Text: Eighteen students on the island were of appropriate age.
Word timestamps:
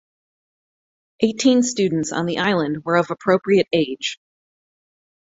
Eighteen 1.19 1.61
students 1.61 2.11
on 2.11 2.25
the 2.25 2.39
island 2.39 2.83
were 2.83 2.95
of 2.97 3.11
appropriate 3.11 3.67
age. 3.71 4.17